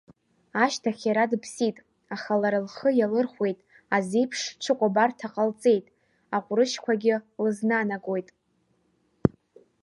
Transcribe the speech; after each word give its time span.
Ашьҭахь 0.63 1.03
иара 1.07 1.31
дыԥсит, 1.31 1.77
аха 2.15 2.33
лара 2.41 2.59
лхы 2.65 2.89
иалырхәеит, 2.95 3.59
азеиԥш 3.95 4.41
ҽыкәабарҭа 4.61 5.27
ҟалҵеит, 5.33 5.85
аҟәрышьқәагьы 6.35 7.15
лызнанагоит. 7.43 8.29